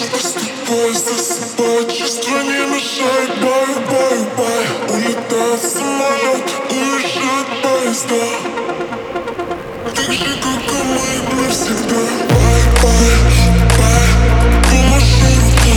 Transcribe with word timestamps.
Бойся 0.00 1.18
собачество 1.18 2.38
не 2.42 2.66
мешает 2.72 3.30
Бай, 3.40 3.74
бай, 3.90 4.18
бай 4.36 4.64
Улетает 4.94 5.60
самолет, 5.60 6.46
уезжает 6.70 7.48
поезда. 7.60 8.24
Так 9.96 10.12
же, 10.12 10.32
как 10.40 10.62
и 10.62 10.82
мы 10.84 11.08
навсегда 11.42 12.02
Бай, 12.30 12.62
бай, 12.80 13.16
бай 13.76 14.08
По 14.62 14.76
маршруту 14.88 15.67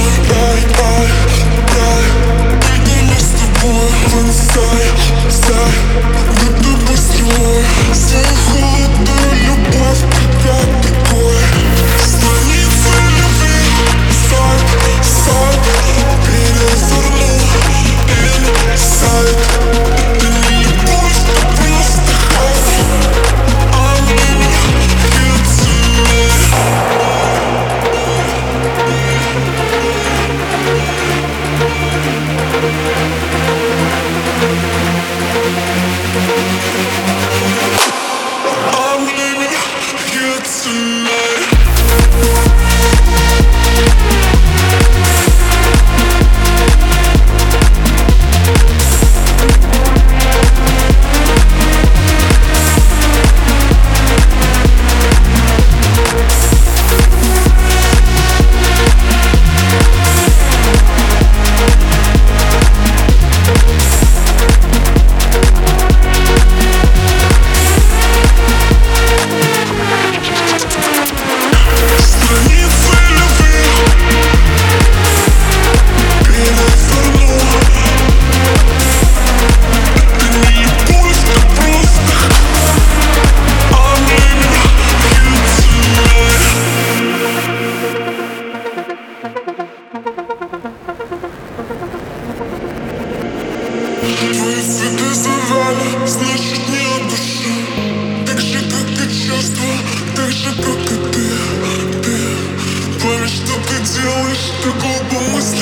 almost 105.14 105.61